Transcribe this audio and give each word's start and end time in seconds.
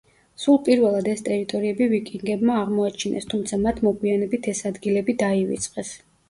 სულ 0.43 0.55
პირველად 0.67 1.09
ეს 1.11 1.19
ტერიტორიები 1.27 1.87
ვიკინგებმა 1.91 2.55
აღმოაჩინეს, 2.61 3.29
თუმცა 3.35 3.61
მათ 3.67 3.83
მოგვიანებით 3.89 4.51
ეს 4.55 4.63
ადგილები 4.71 5.17
დაივიწყეს. 5.23 5.95